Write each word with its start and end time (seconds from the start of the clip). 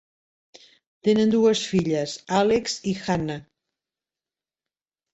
Tenen 1.07 1.35
dues 1.35 1.61
filles, 1.73 2.17
Alex 2.41 2.81
i 2.95 2.97
Hannah. 3.05 3.39